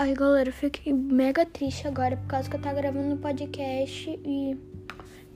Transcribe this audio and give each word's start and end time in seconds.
Ai, 0.00 0.14
galera, 0.14 0.50
eu 0.50 0.52
fiquei 0.52 0.92
mega 0.92 1.44
triste 1.44 1.88
agora 1.88 2.16
por 2.16 2.28
causa 2.28 2.48
que 2.48 2.54
eu 2.54 2.60
tava 2.60 2.76
gravando 2.76 3.14
um 3.14 3.16
podcast 3.16 4.08
e 4.24 4.56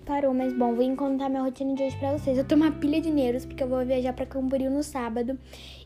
parou. 0.06 0.32
Mas 0.32 0.52
bom, 0.52 0.72
vou 0.72 0.94
contar 0.94 1.28
minha 1.28 1.42
rotina 1.42 1.74
de 1.74 1.82
hoje 1.82 1.96
pra 1.96 2.12
vocês. 2.12 2.38
Eu 2.38 2.44
tô 2.44 2.54
uma 2.54 2.70
pilha 2.70 3.00
de 3.00 3.10
nervos 3.10 3.44
porque 3.44 3.60
eu 3.60 3.66
vou 3.66 3.84
viajar 3.84 4.12
pra 4.12 4.24
Camboriú 4.24 4.70
no 4.70 4.84
sábado. 4.84 5.36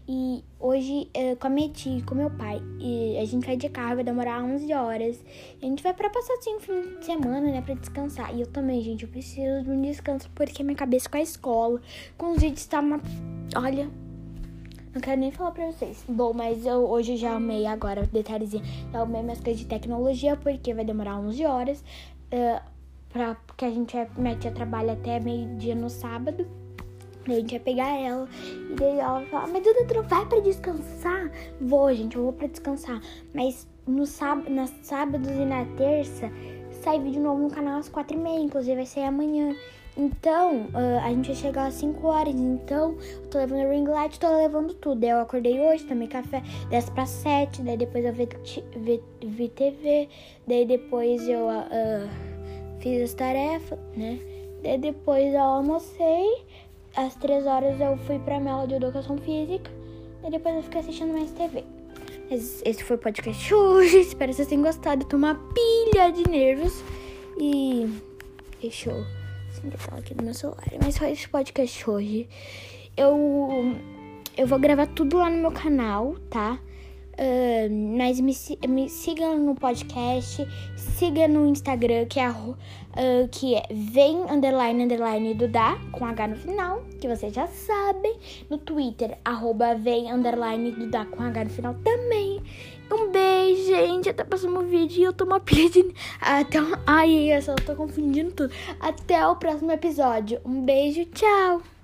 E 0.07 0.45
hoje, 0.61 1.09
é, 1.15 1.35
com 1.37 1.47
a 1.47 1.51
minha 1.51 1.71
tia 1.71 2.05
com 2.05 2.15
meu 2.15 2.29
pai, 2.29 2.61
e 2.79 3.17
a 3.19 3.25
gente 3.25 3.47
vai 3.47 3.57
de 3.57 3.71
carro, 3.71 3.95
vai 3.95 4.05
demorar 4.05 4.45
11 4.45 4.71
horas. 4.75 5.25
E 5.59 5.65
a 5.65 5.69
gente 5.71 5.83
vai 5.83 5.95
pra 5.95 6.11
passar 6.11 6.35
assim 6.35 6.57
um 6.57 6.61
fim 6.61 6.99
de 6.99 7.07
semana, 7.07 7.41
né, 7.41 7.63
pra 7.63 7.75
descansar. 7.75 8.37
E 8.37 8.43
eu 8.43 8.47
também, 8.47 8.83
gente, 8.83 9.05
eu 9.05 9.09
preciso 9.09 9.63
de 9.63 9.71
um 9.71 9.81
descanso 9.81 10.29
porque 10.35 10.63
minha 10.63 10.77
cabeça 10.77 11.09
com 11.09 11.17
a 11.17 11.23
escola, 11.23 11.81
com 12.19 12.33
os 12.33 12.43
vídeos 12.43 12.67
tá 12.67 12.81
uma. 12.81 13.01
Olha, 13.57 13.89
não 14.97 15.01
quero 15.01 15.21
nem 15.21 15.31
falar 15.31 15.51
pra 15.51 15.67
vocês. 15.67 16.05
Bom, 16.09 16.33
mas 16.33 16.65
eu 16.65 16.89
hoje 16.89 17.17
já 17.17 17.35
amei 17.35 17.67
agora, 17.67 18.07
detalhezinho. 18.07 18.65
Já 18.91 19.01
amei 19.01 19.23
minhas 19.23 19.41
coisas 19.41 19.61
de 19.61 19.67
tecnologia, 19.67 20.37
porque 20.37 20.73
vai 20.73 20.85
demorar 20.85 21.19
11 21.19 21.45
horas. 21.45 21.85
Uh, 22.33 22.61
pra, 23.11 23.35
porque 23.47 23.67
a 23.67 23.71
gente 23.71 23.95
vai, 23.95 24.09
minha 24.17 24.37
tia 24.37 24.51
trabalha 24.51 24.95
até 24.95 25.21
meio-dia 25.21 25.75
no 25.75 25.91
sábado. 25.91 26.47
Daí 27.27 27.37
a 27.37 27.41
gente 27.41 27.51
vai 27.51 27.61
pegar 27.61 27.89
ela. 27.89 28.27
E 28.71 28.75
daí 28.75 28.99
ela 28.99 29.19
vai 29.19 29.27
falar, 29.27 29.49
mas 29.49 29.63
Duda, 29.63 29.85
tu 29.87 29.95
não 29.95 30.03
vai 30.03 30.27
pra 30.27 30.41
descansar? 30.41 31.31
Vou, 31.61 31.95
gente, 31.95 32.17
eu 32.17 32.23
vou 32.23 32.33
pra 32.33 32.47
descansar. 32.47 33.01
Mas 33.35 33.69
no 33.87 34.07
sábado, 34.07 34.49
nas 34.51 34.73
sábados 34.83 35.29
e 35.29 35.45
na 35.45 35.67
terça, 35.77 36.31
sai 36.87 37.01
vídeo 37.01 37.21
novo 37.21 37.43
no 37.43 37.51
canal 37.51 37.81
às 37.81 37.89
quatro 37.89 38.17
e 38.17 38.21
meia. 38.21 38.39
Inclusive 38.39 38.77
vai 38.77 38.87
sair 38.87 39.07
amanhã. 39.07 39.57
Então, 39.97 40.67
uh, 40.67 41.05
a 41.05 41.09
gente 41.09 41.27
vai 41.27 41.35
chegar 41.35 41.67
às 41.67 41.75
5 41.75 42.07
horas. 42.07 42.33
Então, 42.33 42.97
eu 43.25 43.27
tô 43.29 43.39
levando 43.39 43.69
ring 43.69 43.89
light, 43.89 44.21
tô 44.21 44.29
levando 44.29 44.73
tudo. 44.73 45.03
Eu 45.03 45.21
acordei 45.21 45.59
hoje, 45.59 45.83
tomei 45.85 46.07
café 46.07 46.45
10 46.71 46.91
para 46.91 47.05
7. 47.05 47.63
Daí 47.63 47.77
depois 47.77 48.05
eu 48.05 48.13
vi, 48.13 48.29
vi, 48.77 49.03
vi 49.21 49.49
TV. 49.49 50.09
Daí 50.47 50.65
depois 50.65 51.27
eu 51.27 51.49
uh, 51.49 52.09
fiz 52.79 53.03
as 53.03 53.15
tarefas, 53.15 53.81
né? 53.97 54.21
Daí 54.63 54.79
depois 54.79 55.35
eu 55.35 55.41
almocei. 55.41 56.45
Às 56.95 57.17
3 57.17 57.47
horas 57.47 57.81
eu 57.81 57.97
fui 58.07 58.21
pra 58.21 58.39
minha 58.39 58.55
aula 58.55 58.69
de 58.69 58.75
educação 58.75 59.19
física. 59.19 59.73
Daí 60.23 60.31
depois 60.31 60.55
eu 60.55 60.63
fiquei 60.63 60.83
assistindo 60.83 61.13
mais 61.13 61.33
TV. 61.33 61.65
Esse 62.29 62.83
foi 62.83 62.97
o 62.97 62.99
podcast 62.99 63.55
hoje. 63.55 63.99
Espero 64.03 64.31
que 64.31 64.37
vocês 64.37 64.49
tenham 64.49 64.65
gostado. 64.65 65.05
Tô 65.05 65.17
uma 65.17 65.37
pilha 65.37 66.11
de 66.11 66.29
nervos. 66.29 66.83
E 67.39 67.89
assim 69.49 69.71
que 69.71 69.79
tela 69.79 70.01
aqui 70.01 70.13
no 70.13 70.25
meu 70.25 70.35
celular. 70.35 70.65
Mas 70.83 70.97
só 70.97 71.07
esse 71.07 71.29
podcast 71.29 71.89
hoje. 71.89 72.29
Eu, 72.97 73.77
eu 74.37 74.47
vou 74.47 74.59
gravar 74.59 74.89
tudo 74.89 75.19
lá 75.19 75.31
no 75.31 75.37
meu 75.37 75.53
canal, 75.53 76.17
tá? 76.29 76.59
Uh, 77.19 77.97
mas 77.97 78.21
me, 78.21 78.35
me 78.69 78.89
siga 78.91 79.35
no 79.35 79.55
podcast, 79.55 80.47
siga 80.77 81.27
no 81.27 81.47
Instagram, 81.47 82.05
que 82.07 82.21
é, 82.21 82.29
uh, 82.29 82.55
que 83.31 83.55
é 83.55 83.63
vem 83.71 84.19
underline 84.31 84.85
underline 84.85 85.33
Dudá, 85.33 85.79
com 85.93 86.05
H 86.05 86.29
no 86.29 86.37
final, 86.37 86.83
que 87.01 87.09
vocês 87.09 87.33
já 87.33 87.47
sabem. 87.47 88.17
No 88.51 88.59
Twitter, 88.59 89.17
arroba 89.25 89.75
vem 89.75 90.13
underline 90.13 90.71
Dudá, 90.73 91.07
com 91.07 91.23
H 91.23 91.45
no 91.45 91.51
final 91.51 91.75
também. 91.83 92.43
Um 92.93 93.11
beijo, 93.11 93.67
gente. 93.67 94.09
Até 94.09 94.23
o 94.23 94.27
próximo 94.27 94.63
vídeo. 94.63 95.01
E 95.01 95.03
eu 95.03 95.13
tô 95.13 95.25
uma 95.25 95.41
pilha 95.41 95.69
de. 95.69 95.95
Até. 96.21 96.59
Ai, 96.87 97.35
eu 97.35 97.43
só 97.43 97.55
tô 97.55 97.75
confundindo 97.75 98.31
tudo. 98.33 98.55
Até 98.79 99.27
o 99.27 99.37
próximo 99.37 99.73
episódio. 99.73 100.41
Um 100.45 100.63
beijo, 100.63 101.05
tchau. 101.07 101.76